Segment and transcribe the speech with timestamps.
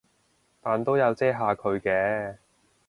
[0.63, 2.37] 但都有遮下佢嘅